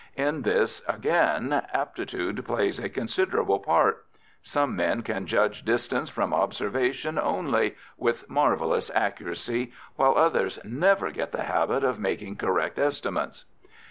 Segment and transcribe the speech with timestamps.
[0.17, 4.03] In this, again, aptitude plays a considerable part;
[4.41, 11.31] some men can judge distance from observation only with marvellous accuracy, while others never get
[11.31, 13.45] the habit of making correct estimates.